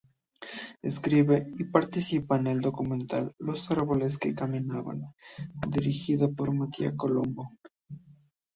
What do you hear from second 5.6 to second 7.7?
dirigido por Mattia Colombo.